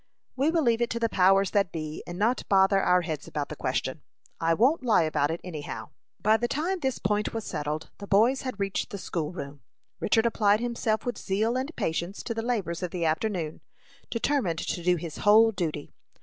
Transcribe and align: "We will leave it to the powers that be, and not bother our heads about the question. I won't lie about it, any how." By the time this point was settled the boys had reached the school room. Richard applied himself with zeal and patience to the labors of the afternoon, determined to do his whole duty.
"We 0.35 0.49
will 0.49 0.63
leave 0.63 0.81
it 0.81 0.89
to 0.89 0.99
the 0.99 1.09
powers 1.09 1.51
that 1.51 1.71
be, 1.71 2.01
and 2.07 2.17
not 2.17 2.41
bother 2.49 2.81
our 2.81 3.01
heads 3.03 3.27
about 3.27 3.49
the 3.49 3.55
question. 3.55 4.01
I 4.39 4.55
won't 4.55 4.81
lie 4.83 5.03
about 5.03 5.29
it, 5.29 5.39
any 5.43 5.61
how." 5.61 5.91
By 6.19 6.37
the 6.37 6.47
time 6.47 6.79
this 6.79 6.97
point 6.97 7.35
was 7.35 7.43
settled 7.45 7.91
the 7.99 8.07
boys 8.07 8.41
had 8.41 8.59
reached 8.59 8.89
the 8.89 8.97
school 8.97 9.31
room. 9.31 9.61
Richard 9.99 10.25
applied 10.25 10.59
himself 10.59 11.05
with 11.05 11.19
zeal 11.19 11.55
and 11.55 11.71
patience 11.75 12.23
to 12.23 12.33
the 12.33 12.41
labors 12.41 12.81
of 12.81 12.89
the 12.89 13.05
afternoon, 13.05 13.61
determined 14.09 14.57
to 14.57 14.81
do 14.81 14.95
his 14.95 15.17
whole 15.17 15.51
duty. 15.51 15.93